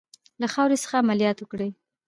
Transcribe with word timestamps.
له 0.41 0.47
خاورې 0.53 0.77
څخه 0.83 0.95
عملیات 1.03 1.37
وکړي. 1.39 1.69